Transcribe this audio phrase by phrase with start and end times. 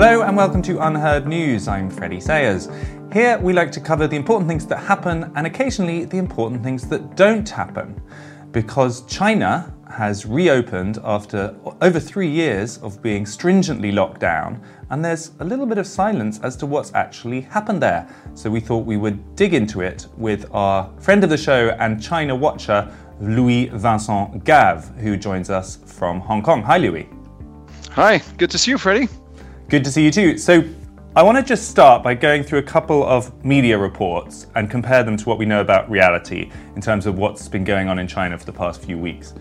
[0.00, 1.66] Hello and welcome to UnHerd News.
[1.66, 2.68] I'm Freddie Sayers.
[3.12, 6.86] Here we like to cover the important things that happen and occasionally the important things
[6.86, 8.00] that don't happen.
[8.52, 11.52] Because China has reopened after
[11.82, 16.38] over three years of being stringently locked down, and there's a little bit of silence
[16.44, 18.08] as to what's actually happened there.
[18.34, 22.00] So we thought we would dig into it with our friend of the show and
[22.00, 22.88] China watcher,
[23.20, 26.62] Louis Vincent Gave, who joins us from Hong Kong.
[26.62, 27.08] Hi, Louis.
[27.90, 29.08] Hi, good to see you, Freddie.
[29.68, 30.38] Good to see you too.
[30.38, 30.64] So,
[31.14, 35.02] I want to just start by going through a couple of media reports and compare
[35.02, 38.08] them to what we know about reality in terms of what's been going on in
[38.08, 39.34] China for the past few weeks.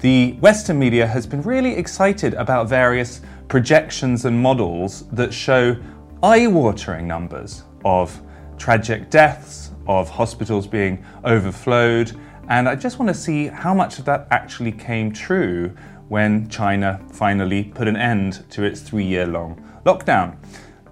[0.00, 5.74] The Western media has been really excited about various projections and models that show
[6.22, 8.20] eye watering numbers of
[8.58, 12.14] tragic deaths, of hospitals being overflowed,
[12.50, 15.74] and I just want to see how much of that actually came true
[16.08, 20.36] when China finally put an end to its three year long lockdown.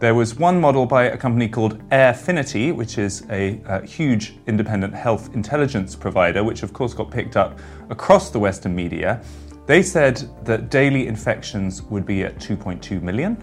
[0.01, 4.95] There was one model by a company called Airfinity, which is a, a, huge independent
[4.95, 7.59] health intelligence provider, which of course got picked up
[7.91, 9.21] across the Western media.
[9.67, 13.37] They said that daily infections would be at 2.2 million,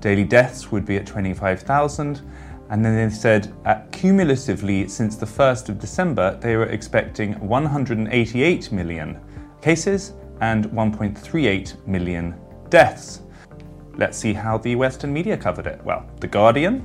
[0.00, 2.20] daily deaths would be at 25,000,
[2.68, 8.70] and then they said at cumulatively since the 1st of December, they were expecting 188
[8.70, 9.18] million
[9.62, 10.12] cases
[10.42, 12.38] and 1.38 million
[12.68, 13.21] deaths.
[13.96, 15.82] Let's see how the Western media covered it.
[15.84, 16.84] Well, The Guardian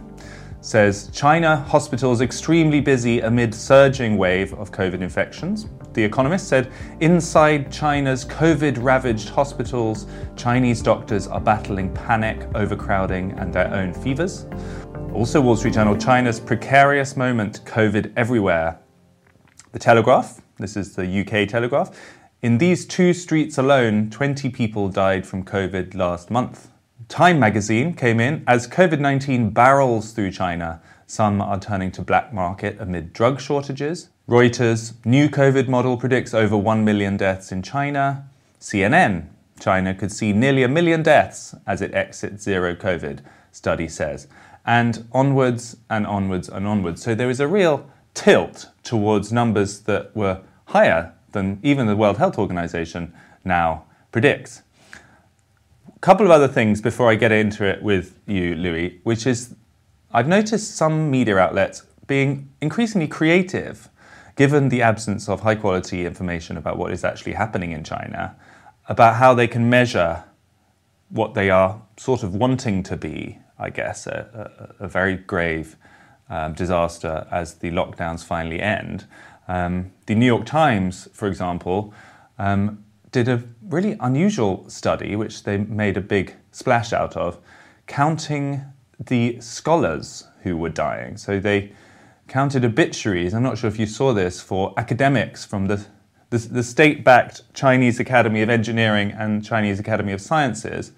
[0.62, 5.68] says China hospitals extremely busy amid surging wave of COVID infections.
[5.94, 13.54] The Economist said inside China's COVID ravaged hospitals, Chinese doctors are battling panic, overcrowding, and
[13.54, 14.46] their own fevers.
[15.14, 18.80] Also, Wall Street Journal China's precarious moment, COVID everywhere.
[19.72, 21.98] The Telegraph, this is the UK Telegraph,
[22.42, 26.70] in these two streets alone, 20 people died from COVID last month.
[27.10, 30.82] Time magazine came in as COVID 19 barrels through China.
[31.06, 34.10] Some are turning to black market amid drug shortages.
[34.28, 38.28] Reuters, new COVID model predicts over 1 million deaths in China.
[38.60, 43.20] CNN, China could see nearly a million deaths as it exits zero COVID,
[43.54, 44.28] study says.
[44.66, 47.02] And onwards and onwards and onwards.
[47.02, 52.18] So there is a real tilt towards numbers that were higher than even the World
[52.18, 53.14] Health Organization
[53.46, 54.64] now predicts
[56.08, 59.54] couple of other things before I get into it with you, Louis, which is
[60.14, 63.90] I've noticed some media outlets being increasingly creative,
[64.38, 68.38] given the absence of high quality information about what is actually happening in China,
[68.88, 70.24] about how they can measure
[71.10, 75.76] what they are sort of wanting to be, I guess, a, a, a very grave
[76.30, 79.04] um, disaster as the lockdowns finally end.
[79.50, 81.94] Um, the New York Times, for example,
[82.40, 82.86] um,
[83.24, 87.40] did a really unusual study, which they made a big splash out of,
[87.88, 88.62] counting
[89.00, 91.18] the scholars who were dying.
[91.18, 91.72] So they
[92.28, 93.34] counted obituaries.
[93.34, 95.84] I'm not sure if you saw this for academics from the,
[96.30, 100.92] the, the state backed Chinese Academy of Engineering and Chinese Academy of Sciences.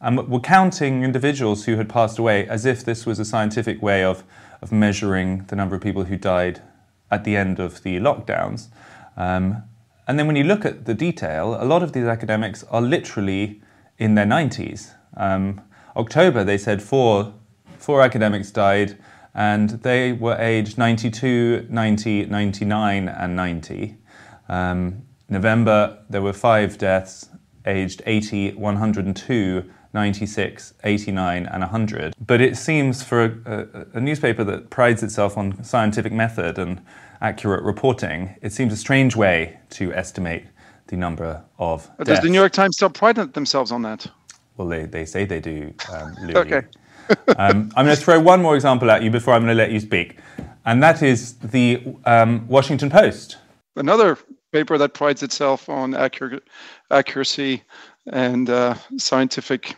[0.00, 4.04] And were counting individuals who had passed away as if this was a scientific way
[4.04, 4.22] of,
[4.62, 6.62] of measuring the number of people who died
[7.10, 8.68] at the end of the lockdowns.
[9.16, 9.64] Um,
[10.10, 13.62] and then when you look at the detail, a lot of these academics are literally
[13.96, 14.92] in their 90s.
[15.16, 15.60] Um,
[15.94, 17.32] October, they said four,
[17.78, 18.98] four academics died,
[19.36, 23.98] and they were aged 92, 90, 99, and 90.
[24.48, 27.28] Um, November, there were five deaths
[27.64, 32.14] aged 80, 102, 96, 89, and 100.
[32.24, 36.80] But it seems for a, a, a newspaper that prides itself on scientific method and
[37.20, 40.44] accurate reporting, it seems a strange way to estimate
[40.86, 41.90] the number of.
[41.98, 42.20] But deaths.
[42.20, 44.06] Does the New York Times still pride themselves on that?
[44.56, 45.72] Well, they, they say they do.
[45.92, 46.62] Um, okay.
[47.36, 49.70] um, I'm going to throw one more example at you before I'm going to let
[49.70, 50.18] you speak,
[50.64, 53.38] and that is the um, Washington Post.
[53.76, 54.18] Another
[54.52, 56.42] paper that prides itself on accurate,
[56.90, 57.62] accuracy
[58.06, 59.74] and uh, scientific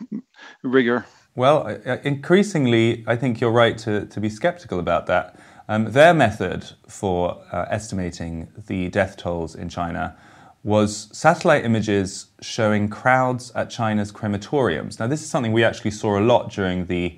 [0.63, 1.05] rigor.
[1.35, 1.67] Well,
[2.03, 5.39] increasingly, I think you're right to, to be skeptical about that.
[5.67, 10.15] Um, their method for uh, estimating the death tolls in China
[10.63, 14.99] was satellite images showing crowds at China's crematoriums.
[14.99, 17.17] Now, this is something we actually saw a lot during the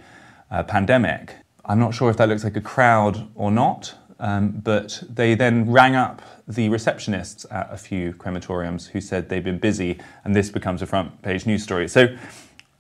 [0.50, 1.36] uh, pandemic.
[1.66, 5.70] I'm not sure if that looks like a crowd or not, um, but they then
[5.70, 10.50] rang up the receptionists at a few crematoriums who said they'd been busy, and this
[10.50, 11.88] becomes a front page news story.
[11.88, 12.16] So,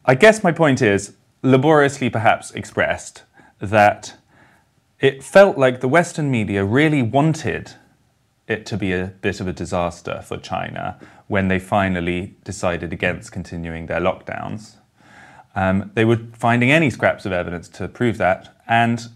[0.06, 3.24] I guess my point is laboriously perhaps expressed
[3.60, 4.16] that
[5.00, 7.74] it felt like the Western media really wanted
[8.48, 13.31] it to be a bit of a disaster for China when they finally decided against
[13.31, 14.76] continuing their lockdowns.
[15.56, 19.08] Um, they were finding any scraps of evidence to prove that, and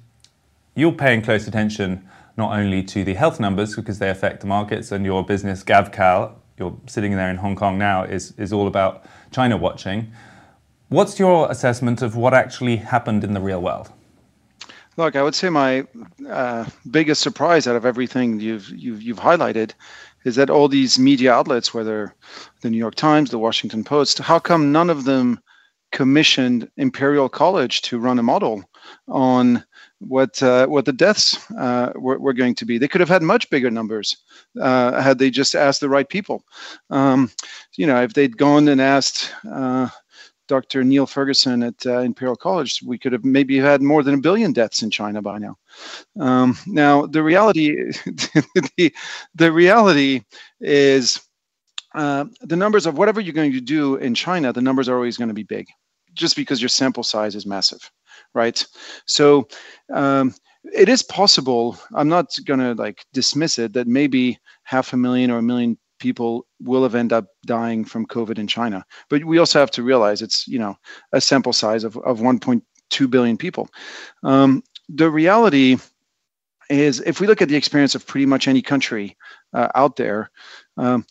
[0.79, 4.91] you're paying close attention not only to the health numbers because they affect the markets,
[4.91, 9.05] and your business Gavekal, you're sitting there in Hong Kong now, is, is all about
[9.31, 10.11] China watching.
[10.87, 13.91] What's your assessment of what actually happened in the real world?
[14.97, 15.85] Look, I would say my
[16.27, 19.71] uh, biggest surprise out of everything you've, you've you've highlighted
[20.25, 22.13] is that all these media outlets, whether
[22.61, 25.39] the New York Times, the Washington Post, how come none of them
[25.91, 28.63] commissioned Imperial College to run a model
[29.07, 29.63] on
[29.99, 32.77] what uh, what the deaths uh, were, were, going to be.
[32.77, 34.15] They could have had much bigger numbers
[34.59, 36.43] uh, had they just asked the right people.
[36.89, 37.31] Um,
[37.75, 39.31] you know, if they'd gone and asked.
[39.49, 39.89] Uh,
[40.47, 40.83] Dr.
[40.83, 44.51] Neil Ferguson at uh, Imperial College, we could have maybe had more than a billion
[44.51, 45.55] deaths in China by now.
[46.19, 47.69] Um, now, the reality,
[48.05, 48.91] the,
[49.35, 50.23] the reality
[50.59, 51.21] is
[51.93, 55.17] uh, the numbers of whatever you're going to do in China, the numbers are always
[55.17, 55.67] going to be big,
[56.15, 57.91] just because your sample size is massive
[58.33, 58.65] right?
[59.05, 59.47] So
[59.93, 60.33] um,
[60.63, 61.77] it is possible.
[61.93, 66.45] I'm not to like dismiss it that maybe half a million or a million people
[66.61, 68.85] will have ended up dying from COVID in China.
[69.09, 70.75] But we also have to realize it's you know
[71.13, 73.69] a sample size of, of 1.2 billion people.
[74.23, 75.77] Um, the reality
[76.69, 79.17] is, if we look at the experience of pretty much any country
[79.53, 80.29] uh, out there,
[80.77, 81.05] um,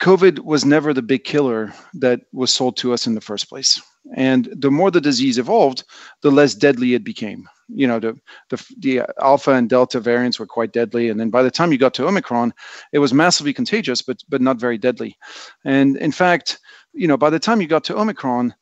[0.00, 3.80] COVID was never the big killer that was sold to us in the first place.
[4.16, 5.84] And the more the disease evolved,
[6.22, 7.46] the less deadly it became.
[7.68, 8.18] You know, the,
[8.48, 11.10] the, the alpha and delta variants were quite deadly.
[11.10, 12.54] And then by the time you got to Omicron,
[12.92, 15.18] it was massively contagious, but, but not very deadly.
[15.64, 16.58] And in fact,
[16.94, 18.54] you know, by the time you got to Omicron,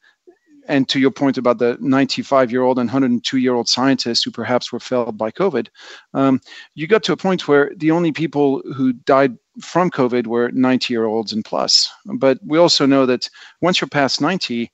[0.69, 4.31] and to your point about the 95 year old and 102 year old scientists who
[4.31, 5.69] perhaps were felled by COVID,
[6.15, 6.41] um,
[6.75, 10.93] you got to a point where the only people who died from COVID were 90
[10.93, 11.91] year olds and plus.
[12.07, 13.29] But we also know that
[13.61, 14.71] once you're past 90,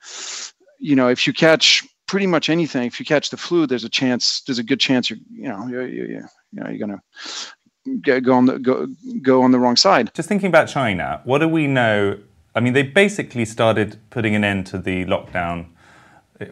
[0.78, 3.88] you know, if you catch pretty much anything, if you catch the flu, there's a
[3.88, 6.20] chance, there's a good chance you're, you know, you're, you're, you
[6.52, 7.00] know, you're going
[8.02, 8.86] to go on the go,
[9.22, 10.12] go on the wrong side.
[10.14, 12.19] Just thinking about China, what do we know?
[12.54, 15.66] I mean, they basically started putting an end to the lockdown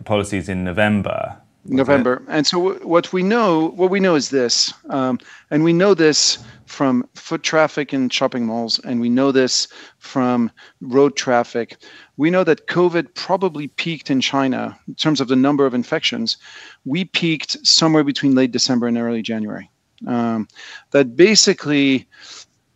[0.05, 1.38] policies in November.
[1.64, 2.14] November.
[2.14, 2.23] It?
[2.29, 5.19] And so what we know, what we know is this, um,
[5.50, 9.69] and we know this from foot traffic in shopping malls, and we know this
[9.99, 10.50] from
[10.81, 11.76] road traffic.
[12.17, 16.37] We know that COVID probably peaked in China in terms of the number of infections.
[16.85, 19.70] We peaked somewhere between late December and early January.
[20.06, 20.49] Um,
[20.91, 22.08] that basically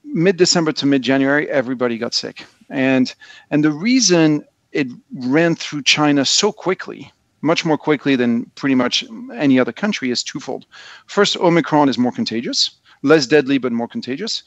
[0.04, 3.12] mid December to mid January, everybody got sick, and
[3.50, 7.10] and the reason it ran through China so quickly,
[7.42, 10.66] much more quickly than pretty much any other country, is twofold.
[11.06, 12.70] First, Omicron is more contagious,
[13.02, 14.42] less deadly, but more contagious.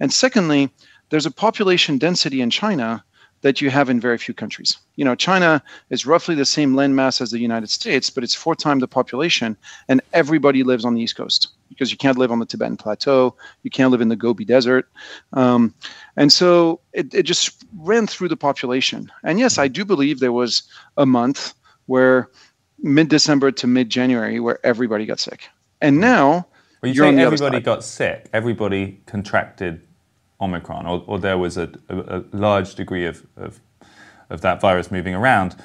[0.00, 0.70] And secondly,
[1.10, 3.04] there's a population density in China
[3.42, 4.76] that you have in very few countries.
[4.96, 8.54] You know, China is roughly the same landmass as the United States, but it's four
[8.54, 9.56] times the population,
[9.88, 13.36] and everybody lives on the East Coast because you can't live on the Tibetan Plateau,
[13.62, 14.88] you can't live in the Gobi Desert,
[15.34, 15.74] um,
[16.16, 19.12] and so it, it just ran through the population.
[19.22, 20.62] And yes, I do believe there was
[20.96, 21.54] a month
[21.86, 22.30] where
[22.78, 25.48] mid-December to mid-January where everybody got sick,
[25.80, 26.46] and now.
[26.82, 28.28] Well, you say everybody got sick.
[28.32, 29.80] Everybody contracted
[30.40, 33.60] Omicron, or, or there was a, a, a large degree of, of,
[34.28, 35.56] of that virus moving around.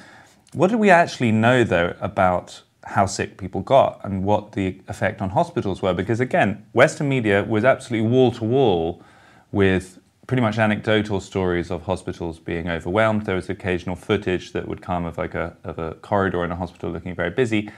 [0.54, 5.20] What do we actually know, though, about how sick people got and what the effect
[5.20, 5.94] on hospitals were?
[5.94, 9.02] Because again, Western media was absolutely wall to wall
[9.50, 13.26] with pretty much anecdotal stories of hospitals being overwhelmed.
[13.26, 16.56] There was occasional footage that would come of like a, of a corridor in a
[16.56, 17.70] hospital looking very busy.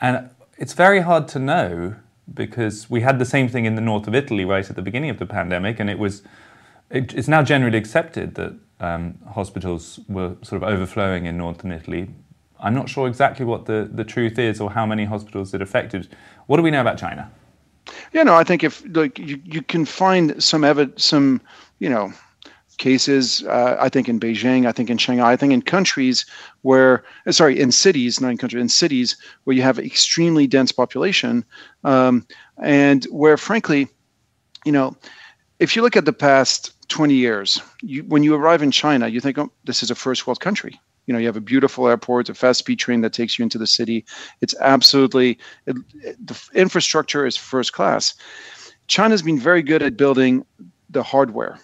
[0.00, 1.96] And it's very hard to know
[2.32, 5.10] because we had the same thing in the north of Italy right at the beginning
[5.10, 6.22] of the pandemic, and it was
[6.90, 12.08] it, it's now generally accepted that um, hospitals were sort of overflowing in northern Italy.
[12.58, 16.08] I'm not sure exactly what the, the truth is or how many hospitals it affected.
[16.46, 17.30] What do we know about China?
[18.12, 21.40] Yeah, no, I think if like you, you can find some evidence, some
[21.80, 22.12] you know
[22.80, 23.44] cases.
[23.44, 26.26] Uh, I think in Beijing, I think in Shanghai, I think in countries
[26.62, 30.72] where, uh, sorry, in cities, not in countries, in cities where you have extremely dense
[30.72, 31.44] population,
[31.84, 32.26] um,
[32.60, 33.86] and where, frankly,
[34.64, 34.96] you know,
[35.60, 39.20] if you look at the past 20 years, you, when you arrive in China, you
[39.20, 40.80] think, oh, this is a first world country.
[41.06, 43.58] You know, you have a beautiful airport, a fast speed train that takes you into
[43.58, 44.04] the city.
[44.40, 45.76] It's absolutely, it,
[46.26, 48.14] the infrastructure is first class.
[48.86, 50.44] China's been very good at building
[50.88, 51.58] the hardware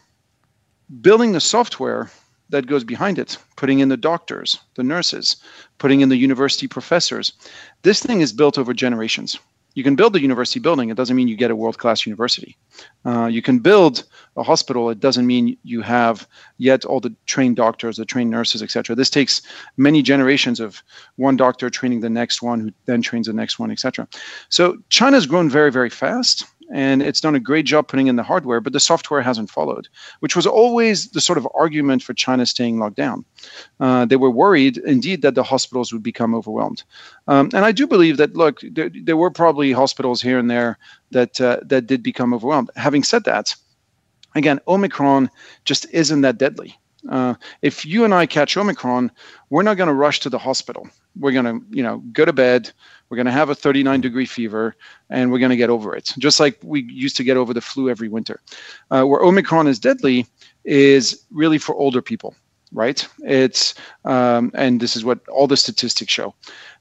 [1.00, 2.10] building the software
[2.48, 5.36] that goes behind it, putting in the doctors, the nurses,
[5.78, 7.32] putting in the university professors.
[7.82, 9.38] This thing is built over generations.
[9.74, 12.56] You can build a university building, it doesn't mean you get a world class university.
[13.04, 14.04] Uh, you can build
[14.36, 16.26] a hospital, it doesn't mean you have
[16.56, 18.96] yet all the trained doctors, the trained nurses, etc.
[18.96, 19.42] This takes
[19.76, 20.82] many generations of
[21.16, 24.08] one doctor training the next one, who then trains the next one, etc.
[24.48, 28.22] So China's grown very, very fast and it's done a great job putting in the
[28.22, 29.88] hardware, but the software hasn't followed,
[30.20, 33.24] which was always the sort of argument for China staying locked down.
[33.80, 36.82] Uh, they were worried, indeed, that the hospitals would become overwhelmed.
[37.28, 40.78] Um, and I do believe that, look, there, there, were probably hospitals here and there
[41.10, 42.70] that uh, that did become overwhelmed.
[42.76, 43.54] Having said that,
[44.34, 45.30] again, Omicron
[45.64, 46.78] just isn't that deadly.
[47.08, 49.10] Uh, if you and I catch Omicron,
[49.50, 50.88] we're not going to rush to the hospital.
[51.18, 52.72] We're going to, you know, go to bed
[53.08, 54.74] we're going to have a 39 degree fever
[55.10, 57.60] and we're going to get over it, just like we used to get over the
[57.60, 58.40] flu every winter.
[58.90, 60.26] Uh, where Omicron is deadly
[60.64, 62.34] is really for older people,
[62.72, 63.06] right?
[63.20, 66.34] It's, um, and this is what all the statistics show.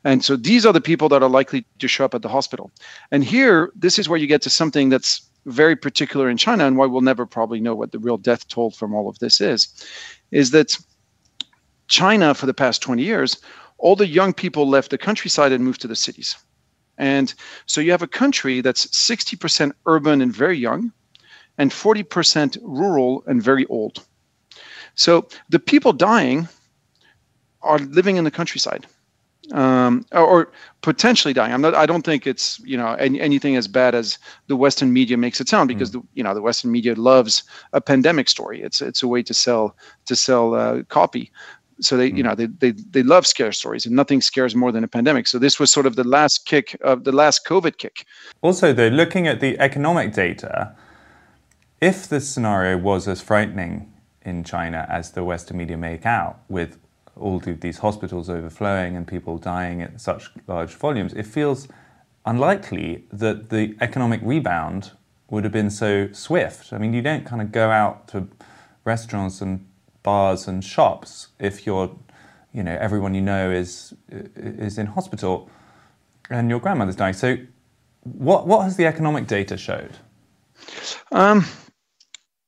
[0.04, 2.72] And so these are the people that are likely to show up at the hospital.
[3.12, 6.78] And here, this is where you get to something that's very particular in China and
[6.78, 9.68] why we'll never probably know what the real death toll from all of this is,
[10.32, 10.78] is that
[11.88, 13.38] China for the past 20 years
[13.78, 16.36] all the young people left the countryside and moved to the cities.
[16.98, 17.34] And
[17.66, 20.92] so you have a country that's 60% urban and very young,
[21.58, 24.06] and 40% rural and very old.
[24.96, 26.48] So the people dying
[27.62, 28.86] are living in the countryside.
[29.52, 31.54] Um, or, or, potentially dying.
[31.54, 31.76] I'm not.
[31.76, 35.40] I don't think it's you know any, anything as bad as the Western media makes
[35.40, 35.94] it sound because mm.
[35.94, 38.62] the you know the Western media loves a pandemic story.
[38.62, 39.76] It's it's a way to sell
[40.06, 41.32] to sell uh, copy
[41.82, 42.22] so they you hmm.
[42.22, 45.38] know they, they they love scare stories and nothing scares more than a pandemic so
[45.38, 48.06] this was sort of the last kick of the last covid kick
[48.42, 50.76] also though looking at the economic data
[51.82, 56.78] if the scenario was as frightening in china as the western media make out with
[57.16, 61.68] all these hospitals overflowing and people dying at such large volumes it feels
[62.26, 64.92] unlikely that the economic rebound
[65.30, 68.28] would have been so swift i mean you don't kind of go out to
[68.86, 69.66] restaurants and
[70.06, 71.94] bars and shops if you're,
[72.54, 75.50] you know, everyone you know is is in hospital
[76.30, 77.14] and your grandmother's dying.
[77.14, 77.38] So,
[78.04, 79.98] what what has the economic data showed?
[81.12, 81.46] Um,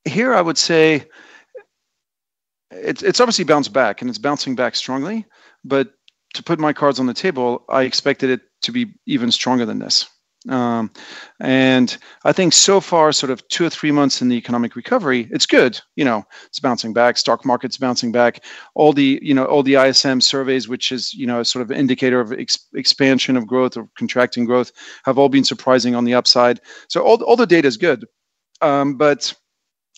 [0.05, 1.03] here, I would say
[2.71, 5.25] it's it's obviously bounced back and it's bouncing back strongly.
[5.63, 5.93] But
[6.33, 9.79] to put my cards on the table, I expected it to be even stronger than
[9.79, 10.07] this.
[10.49, 10.91] Um,
[11.41, 15.27] and I think so far, sort of two or three months in the economic recovery,
[15.31, 15.79] it's good.
[15.95, 17.17] You know, it's bouncing back.
[17.17, 18.43] Stock market's bouncing back.
[18.75, 22.19] All the you know all the ISM surveys, which is you know sort of indicator
[22.19, 24.71] of ex- expansion of growth or contracting growth,
[25.05, 26.61] have all been surprising on the upside.
[26.87, 28.05] So all all the data is good,
[28.61, 29.33] um, but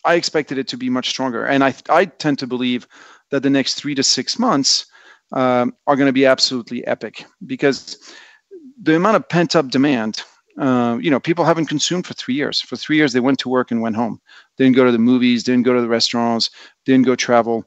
[0.06, 1.46] I expected it to be much stronger.
[1.46, 2.88] And I I tend to believe
[3.32, 4.86] that the next three to six months
[5.32, 7.98] um, are going to be absolutely epic because
[8.82, 10.24] the amount of pent up demand
[10.60, 12.60] uh, you know, people haven't consumed for three years.
[12.60, 14.20] For three years, they went to work and went home.
[14.58, 16.50] Didn't go to the movies, didn't go to the restaurants,
[16.86, 17.64] didn't go travel.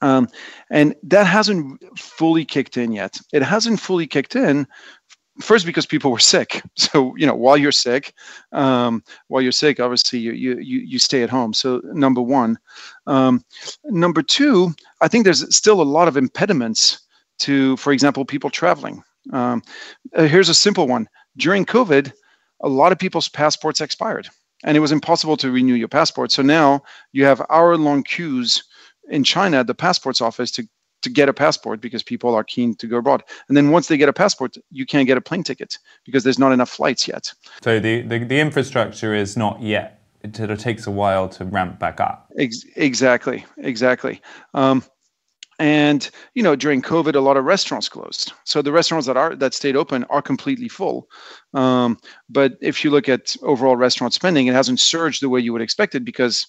[0.00, 0.28] Um,
[0.70, 3.18] and that hasn't fully kicked in yet.
[3.34, 4.66] It hasn't fully kicked in
[5.40, 6.62] first because people were sick.
[6.76, 8.14] So you know while you're sick
[8.52, 11.52] um, while you're sick obviously you, you you stay at home.
[11.52, 12.58] So number one.
[13.06, 13.44] Um,
[13.84, 17.00] number two i think there's still a lot of impediments
[17.40, 19.02] to for example people traveling.
[19.32, 19.62] Um,
[20.14, 21.08] uh, here's a simple one.
[21.36, 22.12] During COVID,
[22.60, 24.28] a lot of people's passports expired
[24.64, 26.32] and it was impossible to renew your passport.
[26.32, 28.64] So now you have hour long queues
[29.08, 30.68] in China at the passports office to,
[31.02, 33.22] to get a passport because people are keen to go abroad.
[33.48, 36.38] And then once they get a passport, you can't get a plane ticket because there's
[36.38, 37.32] not enough flights yet.
[37.62, 40.02] So the, the, the infrastructure is not yet.
[40.22, 42.32] It, it takes a while to ramp back up.
[42.38, 44.20] Ex- exactly, exactly.
[44.54, 44.82] Um,
[45.58, 49.34] and you know during covid a lot of restaurants closed so the restaurants that are
[49.34, 51.08] that stayed open are completely full
[51.54, 51.98] um,
[52.28, 55.62] but if you look at overall restaurant spending it hasn't surged the way you would
[55.62, 56.46] expect it because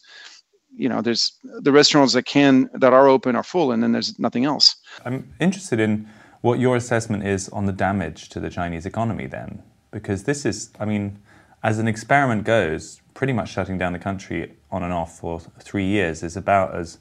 [0.78, 4.18] you know there's the restaurants that can that are open are full and then there's
[4.20, 6.08] nothing else i'm interested in
[6.42, 10.70] what your assessment is on the damage to the chinese economy then because this is
[10.80, 11.18] i mean
[11.64, 15.86] as an experiment goes, pretty much shutting down the country on and off for three
[15.86, 17.00] years is about as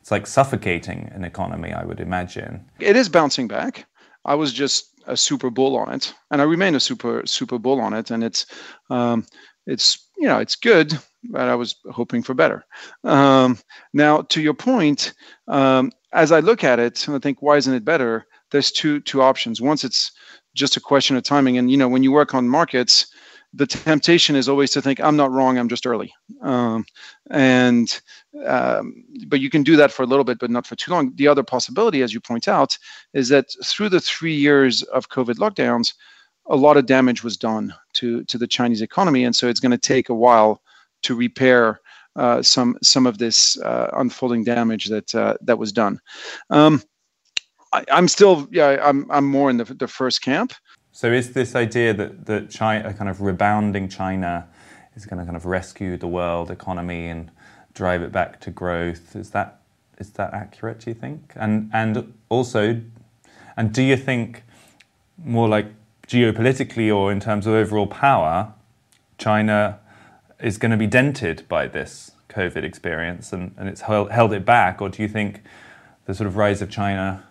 [0.00, 2.64] it's like suffocating an economy, I would imagine.
[2.78, 3.86] It is bouncing back.
[4.24, 7.80] I was just a super bull on it, and I remain a super super bull
[7.80, 8.46] on it, and it's
[8.88, 9.26] um,
[9.66, 12.64] it's you know it's good, but I was hoping for better.
[13.04, 13.58] Um,
[13.92, 15.12] now, to your point,
[15.48, 18.26] um, as I look at it, and I think why isn't it better?
[18.50, 19.60] There's two two options.
[19.60, 20.12] Once it's
[20.54, 23.06] just a question of timing, and you know when you work on markets,
[23.56, 26.84] the temptation is always to think i'm not wrong i'm just early um,
[27.30, 28.00] and
[28.44, 31.12] um, but you can do that for a little bit but not for too long
[31.16, 32.76] the other possibility as you point out
[33.14, 35.94] is that through the three years of covid lockdowns
[36.48, 39.72] a lot of damage was done to to the chinese economy and so it's going
[39.72, 40.62] to take a while
[41.02, 41.80] to repair
[42.16, 46.00] uh, some some of this uh, unfolding damage that uh, that was done
[46.50, 46.82] um,
[47.72, 50.54] I, am still yeah I'm, I'm more in the, the first camp
[50.96, 54.48] so is this idea that that China, kind of rebounding China,
[54.94, 57.30] is going to kind of rescue the world economy and
[57.74, 59.14] drive it back to growth?
[59.14, 59.60] Is that
[59.98, 60.80] is that accurate?
[60.80, 61.34] Do you think?
[61.36, 62.80] And and also,
[63.58, 64.42] and do you think
[65.22, 65.66] more like
[66.08, 68.52] geopolitically or in terms of overall power,
[69.18, 69.78] China
[70.40, 74.80] is going to be dented by this COVID experience and, and it's held, it back,
[74.80, 75.42] or do you think
[76.04, 77.24] the sort of rise of China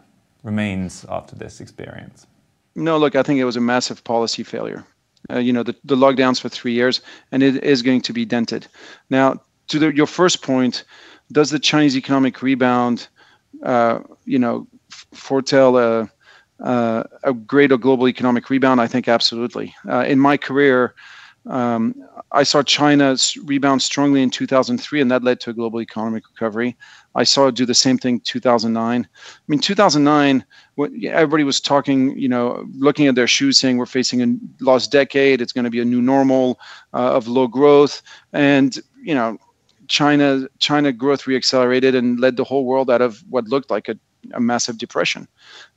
[0.43, 2.27] remains after this experience?
[2.75, 4.83] No, look, I think it was a massive policy failure.
[5.29, 7.01] Uh, you know, the, the lockdowns for three years,
[7.31, 8.67] and it is going to be dented.
[9.09, 10.83] Now, to the, your first point,
[11.31, 13.07] does the Chinese economic rebound,
[13.63, 16.11] uh, you know, foretell a,
[16.59, 18.81] uh, a greater global economic rebound?
[18.81, 19.75] I think absolutely.
[19.89, 20.95] Uh, in my career,
[21.47, 21.95] um,
[22.31, 26.75] I saw China rebound strongly in 2003, and that led to a global economic recovery.
[27.13, 29.07] I saw it do the same thing 2009.
[29.07, 30.43] I mean, 2009,
[31.07, 35.39] everybody was talking, you know, looking at their shoes, saying we're facing a lost decade.
[35.39, 36.59] It's going to be a new normal
[36.93, 38.01] uh, of low growth,
[38.33, 39.37] and you know,
[39.87, 43.99] China China growth reaccelerated and led the whole world out of what looked like a
[44.33, 45.27] a massive depression.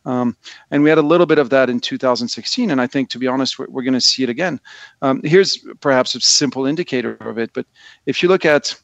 [0.05, 0.37] Um,
[0.70, 2.70] and we had a little bit of that in 2016.
[2.70, 4.61] And I think, to be honest, we're, we're going to see it again.
[5.03, 7.51] Um, here's perhaps a simple indicator of it.
[7.53, 7.66] But
[8.07, 8.75] if you look at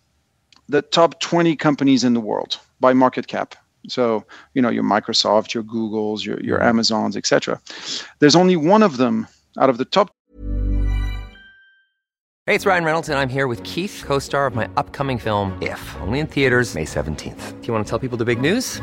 [0.69, 3.55] the top 20 companies in the world by market cap,
[3.89, 7.61] so you know your Microsoft, your Googles, your, your Amazons, etc.
[8.19, 10.11] There's only one of them out of the top.
[12.47, 15.97] Hey, it's Ryan Reynolds, and I'm here with Keith, co-star of my upcoming film If,
[16.03, 17.61] only in theaters May 17th.
[17.61, 18.83] Do you want to tell people the big news?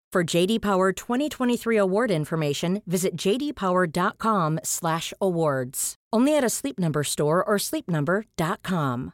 [0.11, 5.95] For JD Power 2023 award information, visit jdpower.com/awards.
[6.11, 9.13] Only at a Sleep Number store or sleepnumber.com.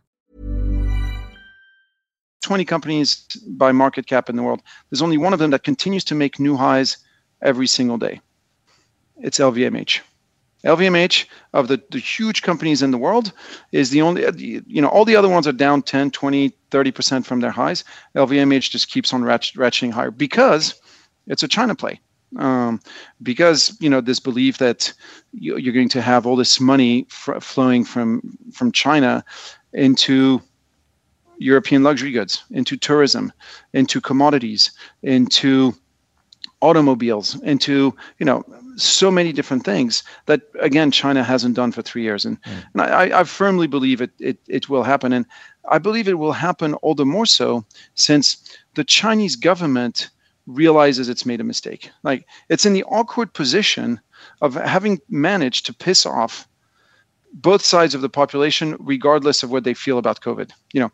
[2.41, 4.63] 20 companies by market cap in the world.
[4.89, 6.97] There's only one of them that continues to make new highs
[7.43, 8.19] every single day.
[9.17, 9.99] It's LVMH.
[10.65, 13.31] LVMH of the, the huge companies in the world
[13.71, 17.41] is the only you know all the other ones are down 10, 20, 30% from
[17.41, 17.83] their highs.
[18.15, 20.73] LVMH just keeps on ratcheting higher because
[21.27, 21.99] it's a China play.
[22.35, 22.81] Um,
[23.23, 24.93] because you know this belief that
[25.31, 29.23] you're going to have all this money fr- flowing from from China
[29.71, 30.41] into
[31.37, 33.31] European luxury goods, into tourism,
[33.73, 34.71] into commodities,
[35.03, 35.73] into
[36.61, 38.43] automobiles, into you know
[38.75, 42.63] so many different things that again China hasn't done for three years, and, mm.
[42.73, 45.25] and I, I firmly believe it, it it will happen, and
[45.69, 50.09] I believe it will happen all the more so since the Chinese government
[50.47, 51.91] realizes it's made a mistake.
[52.03, 53.99] Like it's in the awkward position
[54.41, 56.47] of having managed to piss off
[57.33, 60.51] both sides of the population, regardless of what they feel about COVID.
[60.73, 60.91] You know,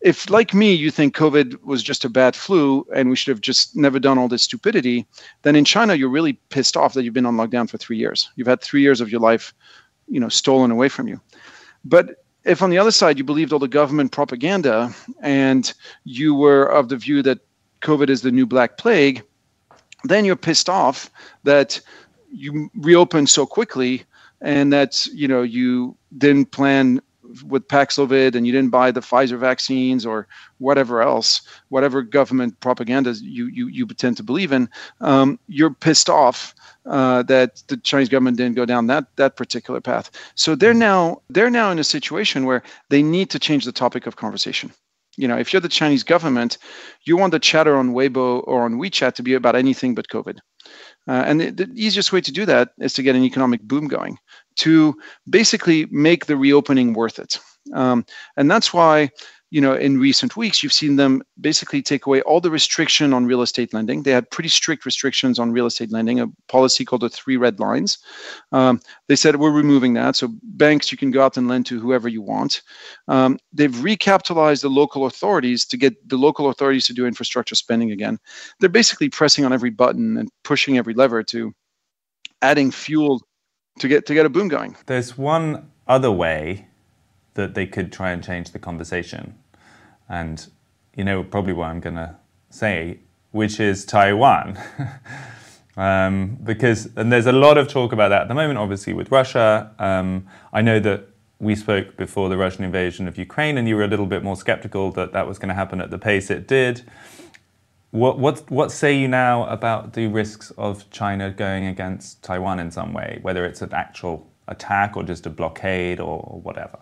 [0.00, 3.40] if like me you think covid was just a bad flu and we should have
[3.40, 5.06] just never done all this stupidity
[5.42, 8.30] then in china you're really pissed off that you've been on lockdown for three years
[8.36, 9.52] you've had three years of your life
[10.06, 11.20] you know stolen away from you
[11.84, 16.64] but if on the other side you believed all the government propaganda and you were
[16.64, 17.40] of the view that
[17.80, 19.22] covid is the new black plague
[20.04, 21.10] then you're pissed off
[21.44, 21.80] that
[22.30, 24.04] you reopened so quickly
[24.40, 27.00] and that you know you didn't plan
[27.46, 30.26] with Paxlovid and you didn't buy the Pfizer vaccines or
[30.58, 34.68] whatever else, whatever government propaganda you you, you tend to believe in,
[35.00, 36.54] um, you're pissed off
[36.86, 40.10] uh, that the Chinese government didn't go down that that particular path.
[40.34, 44.06] So they're now they're now in a situation where they need to change the topic
[44.06, 44.72] of conversation.
[45.18, 46.58] You know, if you're the Chinese government,
[47.04, 50.38] you want the chatter on Weibo or on WeChat to be about anything but COVID.
[51.08, 53.88] Uh, and the, the, easiest way to do that is to get an economic boom
[53.88, 54.18] going,
[54.56, 54.94] to
[55.28, 57.38] basically make the reopening worth it.
[57.72, 58.04] Um,
[58.36, 59.10] and that's why
[59.50, 63.24] you know, in recent weeks, you've seen them basically take away all the restriction on
[63.24, 64.02] real estate lending.
[64.02, 67.58] They had pretty strict restrictions on real estate lending, a policy called the three red
[67.58, 67.98] lines.
[68.52, 70.16] Um, they said we're removing that.
[70.16, 72.60] So banks, you can go out and lend to whoever you want.
[73.08, 77.90] Um, they've recapitalized the local authorities to get the local authorities to do infrastructure spending
[77.90, 78.18] again.
[78.60, 81.54] They're basically pressing on every button and pushing every lever to
[82.42, 83.22] adding fuel
[83.78, 84.76] to get to get a boom going.
[84.86, 86.68] There's one other way
[87.38, 89.38] that they could try and change the conversation.
[90.08, 90.46] And
[90.98, 92.16] you know, probably what I'm going to
[92.50, 92.98] say,
[93.30, 94.58] which is Taiwan.
[95.76, 99.12] um, because, and there's a lot of talk about that at the moment, obviously, with
[99.12, 99.72] Russia.
[99.78, 103.84] Um, I know that we spoke before the Russian invasion of Ukraine, and you were
[103.84, 106.48] a little bit more skeptical that that was going to happen at the pace it
[106.48, 106.82] did.
[107.92, 112.72] What, what, what say you now about the risks of China going against Taiwan in
[112.72, 116.80] some way, whether it's an actual attack or just a blockade or, or whatever?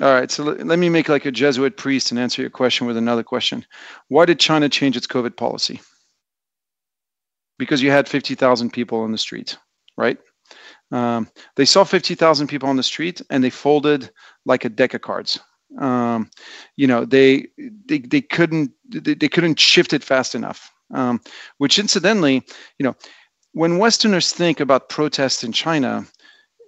[0.00, 2.96] All right, so let me make like a Jesuit priest and answer your question with
[2.96, 3.64] another question.
[4.08, 5.80] Why did China change its COVID policy?
[7.58, 9.56] Because you had 50,000 people on the street,
[9.96, 10.18] right?
[10.90, 14.10] Um, they saw 50,000 people on the street and they folded
[14.44, 15.38] like a deck of cards.
[15.78, 16.30] Um,
[16.76, 17.48] you know, they
[17.86, 20.70] they, they couldn't they, they couldn't shift it fast enough.
[20.92, 21.20] Um,
[21.58, 22.44] which incidentally,
[22.78, 22.94] you know,
[23.52, 26.06] when Westerners think about protests in China,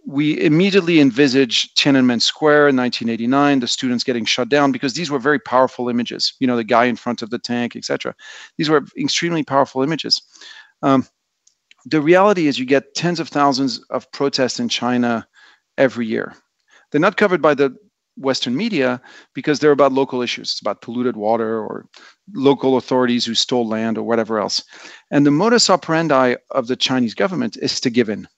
[0.06, 5.18] we immediately envisage Tiananmen Square in 1989, the students getting shut down because these were
[5.18, 6.32] very powerful images.
[6.38, 8.14] You know, the guy in front of the tank, etc.
[8.56, 10.22] These were extremely powerful images.
[10.82, 11.06] Um,
[11.84, 15.26] the reality is, you get tens of thousands of protests in China
[15.76, 16.34] every year.
[16.90, 17.76] They're not covered by the
[18.16, 19.00] Western media
[19.34, 20.52] because they're about local issues.
[20.52, 21.88] It's about polluted water or
[22.32, 24.62] local authorities who stole land or whatever else.
[25.10, 28.28] And the modus operandi of the Chinese government is to give in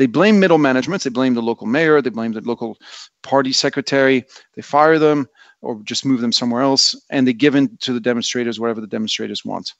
[0.00, 1.02] they blame middle management.
[1.02, 2.00] They blame the local mayor.
[2.00, 2.78] They blame the local
[3.22, 4.24] party secretary.
[4.56, 5.28] They fire them
[5.60, 8.86] or just move them somewhere else, and they give in to the demonstrators whatever the
[8.86, 9.74] demonstrators want.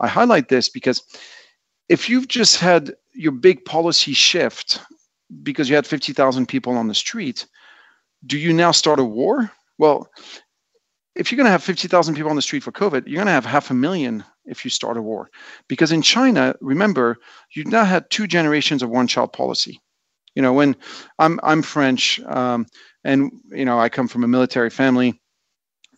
[0.00, 1.02] I highlight this because
[1.90, 4.80] if you've just had your big policy shift
[5.42, 7.44] because you had 50,000 people on the street,
[8.24, 9.52] do you now start a war?
[9.76, 10.08] Well,
[11.14, 13.32] if you're going to have 50,000 people on the street for COVID, you're going to
[13.32, 15.30] have half a million if you start a war.
[15.68, 17.16] Because in China, remember,
[17.54, 19.80] you now had two generations of one child policy.
[20.34, 20.76] You know, when
[21.18, 22.66] I'm, I'm French um,
[23.04, 25.20] and, you know, I come from a military family.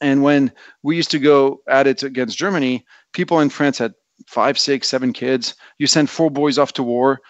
[0.01, 3.95] And when we used to go at it against Germany, people in France had
[4.29, 5.57] five, six, seven kids.
[5.79, 7.21] You send four boys off to war,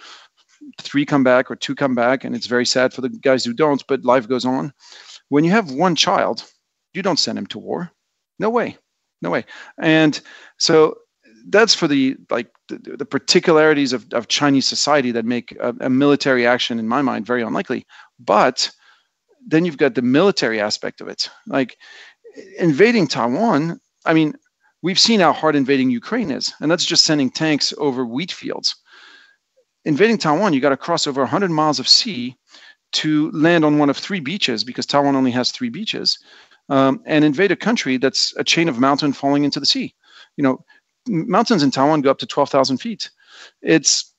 [0.80, 2.24] three come back or two come back.
[2.24, 4.72] And it's very sad for the guys who don't, but life goes on.
[5.30, 6.44] When you have one child,
[6.92, 7.90] you don't send him to war.
[8.38, 8.76] No way.
[9.22, 9.44] No way.
[9.80, 10.20] And
[10.58, 10.96] so
[11.50, 15.90] that's for the like the, the particularities of, of Chinese society that make a, a
[15.90, 17.86] military action, in my mind, very unlikely.
[18.18, 18.70] But
[19.46, 21.30] then you've got the military aspect of it.
[21.46, 21.78] Like
[22.58, 24.34] invading Taiwan, I mean,
[24.82, 28.76] we've seen how hard invading Ukraine is, and that's just sending tanks over wheat fields.
[29.84, 32.36] invading Taiwan, you got to cross over 100 miles of sea
[32.90, 36.18] to land on one of three beaches because Taiwan only has three beaches,
[36.68, 39.94] um, and invade a country that's a chain of mountain falling into the sea.
[40.36, 40.64] You know,
[41.08, 43.10] mountains in Taiwan go up to 12,000 feet.
[43.62, 44.12] It's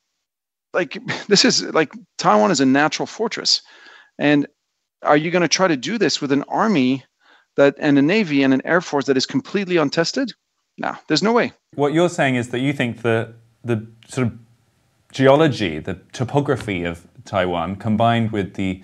[0.73, 0.97] like
[1.27, 3.61] this is like Taiwan is a natural fortress,
[4.17, 4.47] and
[5.03, 7.03] are you going to try to do this with an army
[7.55, 10.33] that and a navy and an air force that is completely untested?
[10.77, 11.51] No, there's no way.
[11.75, 14.37] What you're saying is that you think the the sort of
[15.11, 18.83] geology, the topography of Taiwan, combined with the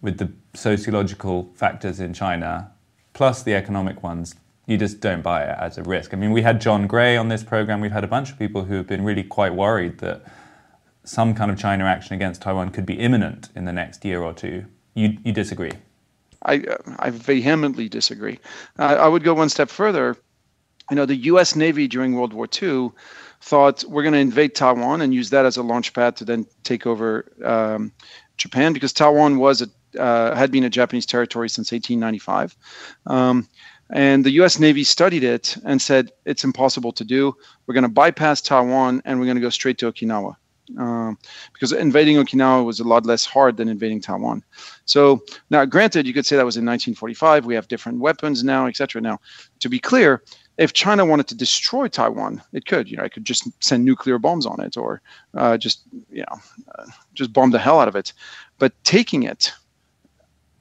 [0.00, 2.72] with the sociological factors in China,
[3.12, 4.34] plus the economic ones,
[4.70, 6.14] you just don't buy it as a risk.
[6.14, 7.80] I mean, we had John Gray on this program.
[7.80, 10.22] We've had a bunch of people who have been really quite worried that
[11.02, 14.32] some kind of China action against Taiwan could be imminent in the next year or
[14.32, 14.64] two.
[14.94, 15.72] You, you disagree?
[16.46, 16.62] I,
[17.00, 18.38] I vehemently disagree.
[18.78, 20.16] Uh, I would go one step further.
[20.88, 21.56] You know, the U.S.
[21.56, 22.92] Navy during World War II
[23.40, 26.46] thought we're going to invade Taiwan and use that as a launch pad to then
[26.62, 27.92] take over um,
[28.36, 32.56] Japan because Taiwan was a, uh, had been a Japanese territory since 1895.
[33.06, 33.48] Um,
[33.92, 37.34] and the US Navy studied it and said it's impossible to do.
[37.66, 40.36] We're going to bypass Taiwan and we're going to go straight to Okinawa.
[40.78, 41.18] Um,
[41.52, 44.44] because invading Okinawa was a lot less hard than invading Taiwan.
[44.84, 47.44] So now, granted, you could say that was in 1945.
[47.44, 49.02] We have different weapons now, etc.
[49.02, 49.18] Now,
[49.58, 50.22] to be clear,
[50.58, 52.88] if China wanted to destroy Taiwan, it could.
[52.88, 55.00] You know, it could just send nuclear bombs on it, or
[55.34, 56.38] uh, just you know,
[56.78, 58.12] uh, just bomb the hell out of it.
[58.58, 59.52] But taking it,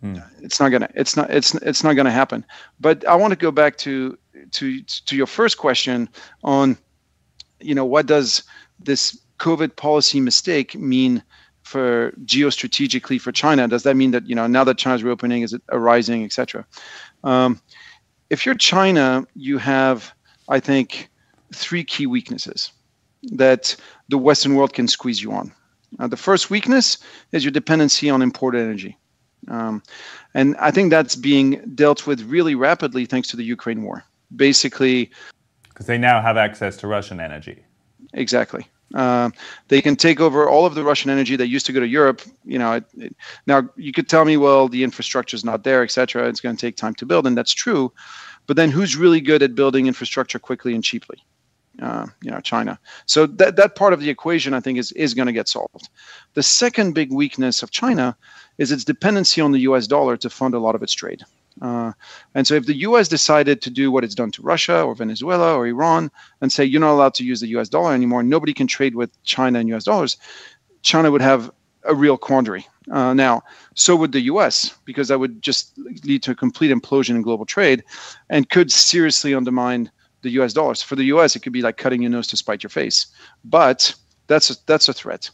[0.02, 0.18] hmm.
[0.42, 0.90] it's not gonna.
[0.96, 1.30] It's not.
[1.30, 2.46] It's it's not gonna happen.
[2.80, 4.18] But I want to go back to
[4.52, 6.10] to to your first question
[6.44, 6.78] on,
[7.60, 8.44] you know, what does
[8.80, 11.24] this COVID policy mistake mean
[11.64, 13.68] for geostrategically for China?
[13.68, 16.66] Does that mean that you know now that China's reopening, is it arising, etc.?
[17.24, 17.62] Um,
[18.30, 20.14] if you're China, you have,
[20.48, 21.10] I think,
[21.54, 22.72] three key weaknesses
[23.24, 23.76] that
[24.08, 25.52] the Western world can squeeze you on.
[25.98, 27.00] Uh, the first weakness
[27.32, 28.98] is your dependency on imported energy.
[29.50, 29.84] Um,
[30.34, 34.04] and I think that's being dealt with really rapidly thanks to the Ukraine war.
[34.36, 35.10] Basically,
[35.70, 37.64] because they now have access to Russian energy.
[38.14, 38.68] Exactly.
[38.94, 39.30] Uh,
[39.68, 42.22] they can take over all of the Russian energy that used to go to Europe.
[42.44, 43.16] You know, it, it,
[43.48, 46.28] now you could tell me, well, the infrastructure is not there, etc.
[46.28, 47.94] It's going to take time to build, and that's true.
[48.48, 51.24] But then, who's really good at building infrastructure quickly and cheaply?
[51.82, 52.78] Uh, you know, China.
[53.06, 55.88] So that that part of the equation, I think, is is going to get solved.
[56.34, 58.18] The second big weakness of China
[58.58, 59.88] is its dependency on the U.S.
[59.88, 61.24] dollar to fund a lot of its trade.
[61.62, 61.94] Uh,
[62.36, 63.08] and so, if the U.S.
[63.08, 66.12] decided to do what it's done to Russia or Venezuela or Iran
[66.42, 67.70] and say you're not allowed to use the U.S.
[67.70, 69.84] dollar anymore, nobody can trade with China in U.S.
[69.86, 70.18] dollars,
[70.82, 71.52] China would have
[71.84, 72.68] a real quandary.
[72.92, 73.42] Uh, now,
[73.76, 74.78] so would the U.S.
[74.86, 77.84] because that would just lead to a complete implosion in global trade,
[78.30, 80.54] and could seriously undermine the U.S.
[80.54, 80.82] dollars.
[80.82, 83.08] For the U.S., it could be like cutting your nose to spite your face.
[83.44, 83.94] But
[84.28, 85.30] that's a, that's a threat.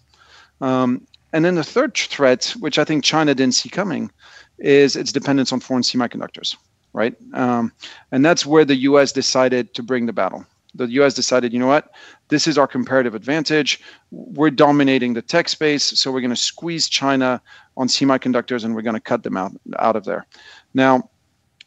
[0.62, 4.12] Um, and then the third threat, which I think China didn't see coming,
[4.58, 6.56] is its dependence on foreign semiconductors,
[6.93, 7.15] right?
[7.34, 7.74] Um,
[8.12, 9.12] and that's where the U.S.
[9.12, 10.45] decided to bring the battle.
[10.76, 11.13] The U.S.
[11.13, 11.91] decided, you know what,
[12.30, 13.82] this is our comparative advantage.
[14.12, 17.41] We're dominating the tech space, so we're going to squeeze China
[17.78, 20.26] on semiconductors, and we're going to cut them out out of there.
[20.74, 21.10] Now,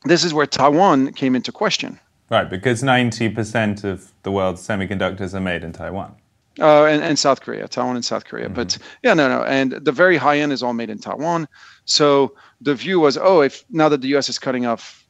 [0.05, 1.99] this is where Taiwan came into question.
[2.31, 6.15] Right, because 90% of the world's semiconductors are made in Taiwan.
[6.61, 8.47] Uh, and, and South Korea, Taiwan and South Korea.
[8.47, 8.55] Mm-hmm.
[8.55, 9.45] But yeah, no, no.
[9.45, 11.47] And the very high end is all made in Taiwan.
[11.85, 14.29] So the view was, oh, if now that the U.S.
[14.29, 15.07] is cutting off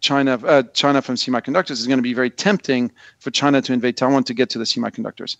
[0.00, 3.96] China, uh, China from semiconductors, it's going to be very tempting for China to invade
[3.96, 5.36] Taiwan to get to the semiconductors.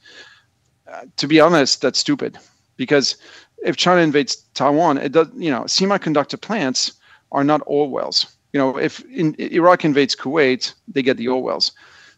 [0.90, 2.37] Uh, to be honest, that's stupid,
[2.76, 3.16] because
[3.64, 5.28] if China invades Taiwan, it does.
[5.37, 6.92] You know, semiconductor plants
[7.32, 8.34] are not oil wells.
[8.54, 11.72] You know, if in, Iraq invades Kuwait, they get the oil wells.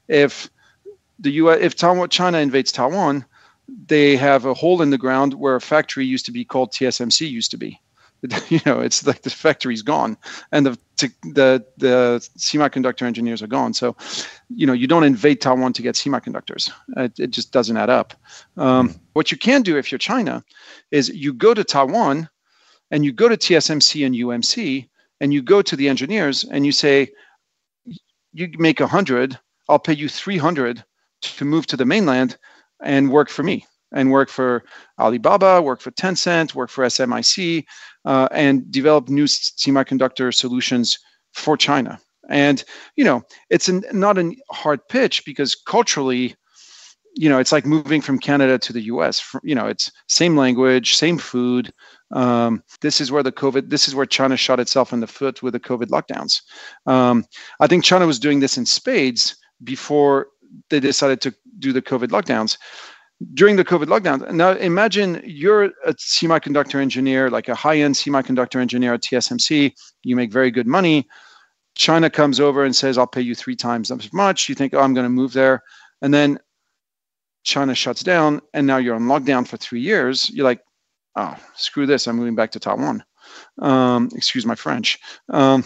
[0.07, 0.51] If
[1.19, 1.59] the U.S.
[1.63, 3.25] if Taiwan, China invades Taiwan,
[3.87, 7.29] they have a hole in the ground where a factory used to be called TSMC
[7.29, 7.81] used to be.
[8.49, 10.19] you know, it's like the factory's gone
[10.53, 10.79] and the
[11.23, 13.73] the the semiconductor engineers are gone.
[13.73, 13.97] So,
[14.51, 16.71] you know, you don't invade Taiwan to get semiconductors.
[16.99, 18.13] It, it just doesn't add up.
[18.59, 18.95] Um.
[19.15, 20.45] What you can do if you're China
[20.91, 22.29] is you go to Taiwan
[22.91, 24.89] and you go to TSMC and UMC
[25.21, 27.09] and you go to the engineers and you say,
[28.33, 30.85] you make a hundred, I'll pay you three hundred
[31.23, 32.37] to move to the mainland
[32.83, 34.65] and work for me and work for
[34.99, 37.65] Alibaba, work for Tencent, work for SMIC,
[38.05, 40.99] uh, and develop new semiconductor solutions
[41.33, 41.99] for China.
[42.29, 42.65] And
[42.97, 46.35] you know, it's an, not a hard pitch because culturally,
[47.15, 49.35] you know, it's like moving from Canada to the U.S.
[49.43, 51.73] You know, it's same language, same food.
[52.13, 53.71] Um, this is where the COVID.
[53.71, 56.43] This is where China shot itself in the foot with the COVID lockdowns.
[56.87, 57.25] Um,
[57.61, 60.29] I think China was doing this in spades before
[60.71, 62.59] they decided to do the COVID lockdowns.
[63.33, 64.31] during the COVID lockdown.
[64.33, 69.73] Now imagine you're a semiconductor engineer, like a high-end semiconductor engineer at TSMC.
[70.03, 71.09] You make very good money.
[71.77, 74.81] China comes over and says, "I'll pay you three times as much." You think, "Oh,
[74.81, 75.63] I'm going to move there,"
[76.03, 76.39] and then
[77.45, 80.29] China shuts down, and now you're on lockdown for three years.
[80.31, 80.61] You're like,
[81.17, 82.07] "Oh, screw this!
[82.07, 83.05] I'm moving back to Taiwan."
[83.61, 84.99] Um, excuse my French.
[85.31, 85.65] Um,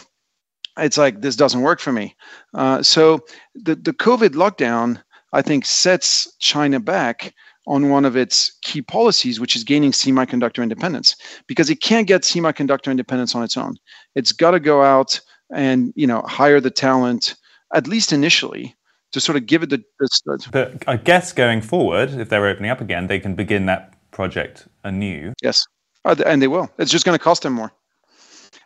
[0.79, 2.17] it's like this doesn't work for me.
[2.55, 3.21] Uh, so
[3.55, 7.35] the the COVID lockdown I think sets China back
[7.67, 11.15] on one of its key policies, which is gaining semiconductor independence,
[11.47, 13.77] because it can't get semiconductor independence on its own.
[14.15, 15.21] It's got to go out
[15.53, 17.35] and you know hire the talent
[17.75, 18.75] at least initially
[19.13, 19.83] to sort of give it the.
[19.99, 23.95] the but I guess going forward, if they're opening up again, they can begin that
[24.11, 25.33] project anew.
[25.43, 25.65] Yes,
[26.05, 26.71] uh, and they will.
[26.79, 27.73] It's just going to cost them more.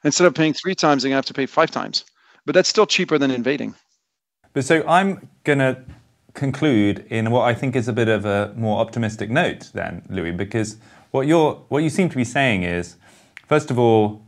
[0.04, 2.04] Instead of paying three times, they're going to have to pay five times.
[2.46, 3.74] But that's still cheaper than invading.
[4.52, 5.82] But so I'm going to
[6.34, 10.32] conclude in what I think is a bit of a more optimistic note, then, Louis,
[10.32, 10.76] because
[11.10, 12.96] what you're what you seem to be saying is,
[13.46, 14.22] first of all,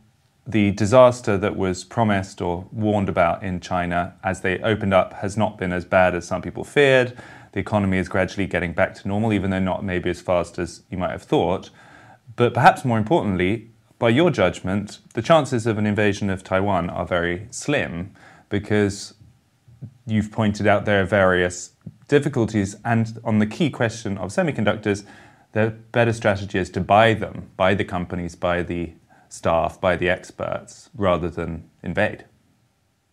[0.47, 5.35] the disaster that was promised or warned about in China as they opened up has
[5.35, 7.17] not been as bad as some people feared.
[7.53, 10.83] The economy is gradually getting back to normal, even though not maybe as fast as
[10.89, 11.69] you might have thought.
[12.35, 17.05] But perhaps more importantly, by your judgment, the chances of an invasion of Taiwan are
[17.05, 18.13] very slim
[18.49, 19.15] because
[20.05, 21.71] you've pointed out there are various
[22.07, 22.75] difficulties.
[22.85, 25.03] And on the key question of semiconductors,
[25.53, 28.93] the better strategy is to buy them, buy the companies, buy the
[29.29, 32.25] staff, buy the experts, rather than invade.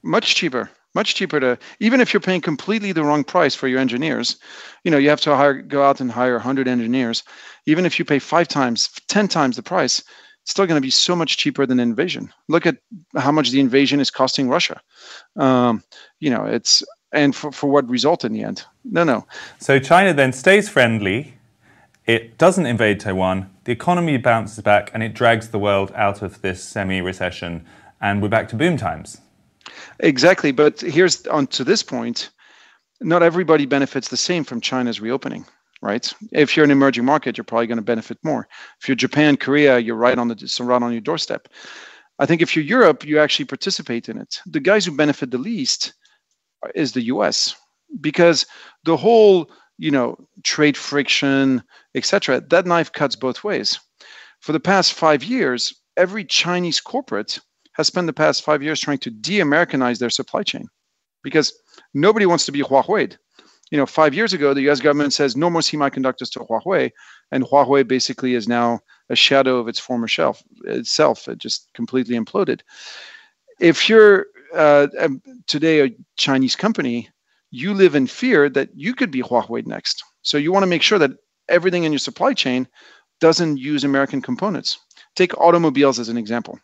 [0.03, 0.71] Much cheaper.
[0.95, 4.37] Much cheaper to even if you're paying completely the wrong price for your engineers,
[4.85, 7.23] you know, you have to hire go out and hire 100 engineers.
[7.67, 10.03] Even if you pay five times, 10 times the price,
[10.43, 12.33] it's still going to be so much cheaper than invasion.
[12.49, 12.77] Look at
[13.17, 14.81] how much the invasion is costing Russia.
[15.37, 15.83] Um,
[16.21, 18.65] you know, it's and for, for what result in the end?
[18.85, 19.27] No, no.
[19.59, 21.35] So China then stays friendly.
[22.07, 23.51] It doesn't invade Taiwan.
[23.65, 27.65] The economy bounces back and it drags the world out of this semi recession.
[28.01, 29.23] And we're back to boom times.
[30.01, 30.53] Exactly.
[30.53, 32.31] But here's on to this point
[33.01, 35.45] not everybody benefits the same from China's reopening,
[35.83, 36.13] right?
[36.33, 38.49] If you're an emerging market, you're probably going to benefit more.
[38.81, 41.49] If you're Japan, Korea, you're right on the right on your doorstep.
[42.19, 44.41] I think if you're Europe, you actually participate in it.
[44.47, 45.93] The guys who benefit the least
[46.75, 47.55] is the US
[48.01, 48.47] because
[48.85, 51.63] the whole you know trade friction
[51.95, 53.79] etc that knife cuts both ways
[54.41, 57.41] for the past 5 years every chinese corporate
[57.75, 60.67] has spent the past 5 years trying to de-americanize their supply chain
[61.23, 61.53] because
[61.93, 63.17] nobody wants to be Huawei
[63.71, 66.91] you know 5 years ago the US government says no more semiconductors to Huawei
[67.31, 72.17] and Huawei basically is now a shadow of its former shelf itself it just completely
[72.17, 72.61] imploded
[73.61, 77.09] if you're uh, um, today a Chinese company,
[77.51, 80.03] you live in fear that you could be Huawei next.
[80.23, 81.13] So you want to make sure that
[81.49, 82.67] everything in your supply chain
[83.21, 84.79] doesn't use American components.
[85.15, 86.59] Take automobiles as an example.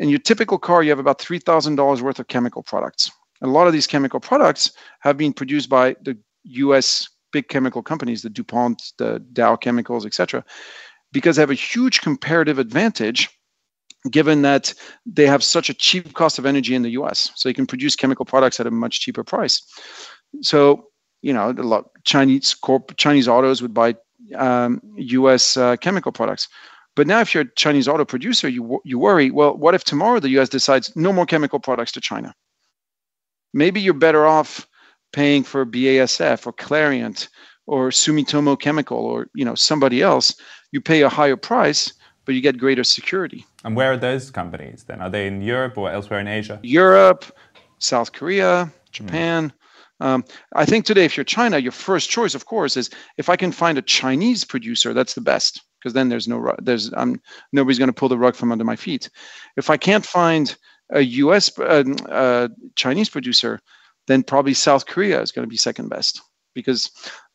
[0.00, 3.10] In your typical car, you have about $3,000 worth of chemical products.
[3.42, 8.22] A lot of these chemical products have been produced by the US big chemical companies,
[8.22, 10.42] the DuPont, the Dow Chemicals, etc.,
[11.12, 13.28] because they have a huge comparative advantage
[14.10, 14.72] given that
[15.04, 17.30] they have such a cheap cost of energy in the US.
[17.34, 19.62] So you can produce chemical products at a much cheaper price.
[20.40, 20.86] So,
[21.20, 23.96] you know, a lot Chinese corp, Chinese autos would buy
[24.34, 26.48] um, US uh, chemical products.
[27.00, 29.30] But now, if you're a Chinese auto producer, you you worry.
[29.30, 30.50] Well, what if tomorrow the U.S.
[30.50, 32.34] decides no more chemical products to China?
[33.54, 34.68] Maybe you're better off
[35.14, 37.28] paying for BASF or Clariant
[37.66, 40.34] or Sumitomo Chemical or you know somebody else.
[40.72, 41.90] You pay a higher price,
[42.26, 43.46] but you get greater security.
[43.64, 45.00] And where are those companies then?
[45.00, 46.60] Are they in Europe or elsewhere in Asia?
[46.62, 47.24] Europe,
[47.78, 49.54] South Korea, Japan.
[50.02, 50.06] Mm.
[50.06, 53.36] Um, I think today, if you're China, your first choice, of course, is if I
[53.36, 57.20] can find a Chinese producer, that's the best because then there's no there's um,
[57.52, 59.10] nobody's going to pull the rug from under my feet.
[59.56, 60.56] If I can't find
[60.90, 61.56] a U.S.
[61.58, 63.60] Uh, uh, Chinese producer,
[64.06, 66.20] then probably South Korea is going to be second best
[66.54, 66.90] because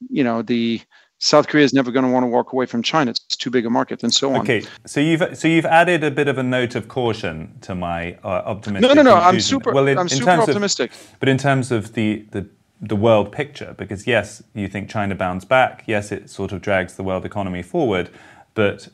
[0.09, 0.81] you know the
[1.19, 3.11] South Korea is never going to want to walk away from China.
[3.11, 4.41] It's too big a market, and so on.
[4.41, 8.13] Okay, so you've so you've added a bit of a note of caution to my
[8.23, 8.89] uh, optimistic.
[8.89, 9.15] No, no, no.
[9.15, 9.35] Conclusion.
[9.35, 9.73] I'm super.
[9.73, 10.91] Well, in, I'm in super optimistic.
[10.91, 12.47] Of, but in terms of the, the
[12.81, 15.83] the world picture, because yes, you think China bounds back.
[15.87, 18.09] Yes, it sort of drags the world economy forward,
[18.55, 18.89] but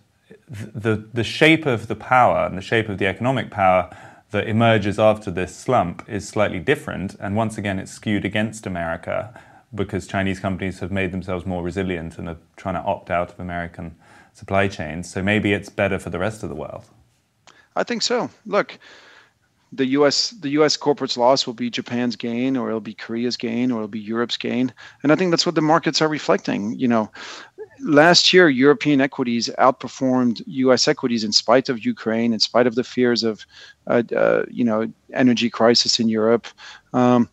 [0.47, 3.89] the the shape of the power and the shape of the economic power
[4.31, 9.39] that emerges after this slump is slightly different, and once again, it's skewed against America
[9.73, 13.39] because Chinese companies have made themselves more resilient and are trying to opt out of
[13.39, 13.95] American
[14.33, 15.09] supply chains.
[15.09, 16.85] So maybe it's better for the rest of the world.
[17.75, 18.29] I think so.
[18.45, 18.79] Look,
[19.71, 20.31] the U.S.
[20.31, 20.75] the U.S.
[20.75, 24.37] corporate's loss will be Japan's gain, or it'll be Korea's gain, or it'll be Europe's
[24.37, 26.77] gain, and I think that's what the markets are reflecting.
[26.77, 27.11] You know,
[27.83, 30.87] last year European equities outperformed U.S.
[30.87, 33.45] equities in spite of Ukraine, in spite of the fears of,
[33.87, 36.47] uh, uh, you know, energy crisis in Europe.
[36.93, 37.29] Um,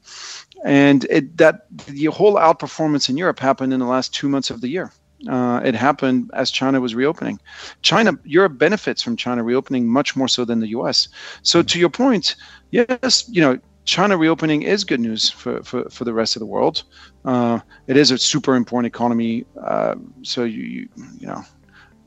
[0.64, 4.60] and it, that the whole outperformance in Europe happened in the last two months of
[4.60, 4.92] the year.
[5.28, 7.40] Uh, it happened as China was reopening.
[7.82, 11.08] China, Europe benefits from China reopening much more so than the U.S.
[11.42, 12.36] So to your point,
[12.70, 13.58] yes, you know,
[13.88, 16.82] China reopening is good news for, for, for the rest of the world.
[17.24, 19.46] Uh, it is a super important economy.
[19.62, 21.42] Uh, so you, you, you know,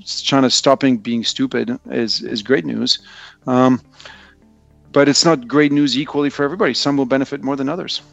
[0.05, 2.99] China stopping being stupid is is great news.
[3.47, 3.81] Um,
[4.91, 6.75] but it's not great news equally for everybody.
[6.75, 8.03] Some will benefit more than others.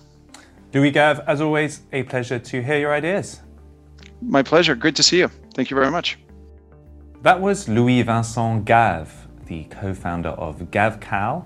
[0.72, 3.40] Louis Gave, as always, a pleasure to hear your ideas.
[4.22, 4.76] My pleasure.
[4.76, 5.28] Good to see you.
[5.52, 6.18] Thank you very much.
[7.20, 9.12] That was Louis Vincent Gave,
[9.44, 11.44] the co founder of Gavekal,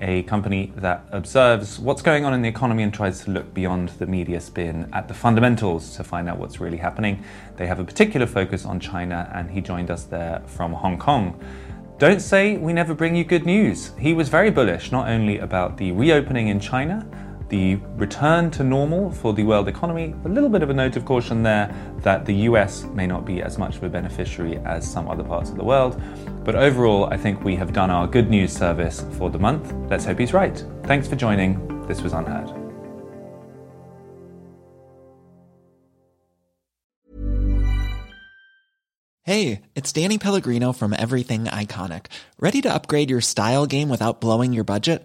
[0.00, 3.88] a company that observes what's going on in the economy and tries to look beyond
[3.90, 7.24] the media spin at the fundamentals to find out what's really happening.
[7.56, 11.40] They have a particular focus on China, and he joined us there from Hong Kong.
[11.98, 13.92] Don't say we never bring you good news.
[13.98, 17.06] He was very bullish not only about the reopening in China,
[17.48, 21.04] the return to normal for the world economy, a little bit of a note of
[21.04, 25.08] caution there that the US may not be as much of a beneficiary as some
[25.08, 26.00] other parts of the world.
[26.44, 29.72] But overall, I think we have done our good news service for the month.
[29.90, 30.62] Let's hope he's right.
[30.84, 31.86] Thanks for joining.
[31.86, 32.66] This was UnHerd.
[39.22, 42.06] Hey, it's Danny Pellegrino from Everything Iconic.
[42.38, 45.04] Ready to upgrade your style game without blowing your budget?